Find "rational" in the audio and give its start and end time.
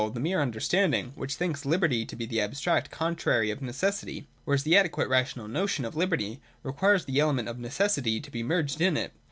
5.07-5.47